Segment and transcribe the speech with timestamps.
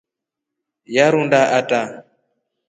[0.91, 1.81] Nyarunda ata.